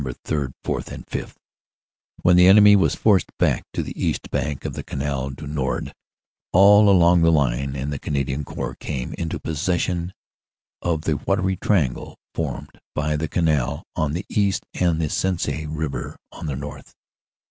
[0.25, 1.35] 3, 4 and 5,
[2.23, 5.93] when the enemy was forced back to the east bank of the Canal du Nord
[6.51, 10.11] all along the line, and the Canadian Corps came into possession
[10.81, 16.15] of the watery triangle formed by the Canal on the east and the Sensee river
[16.31, 16.95] on the north.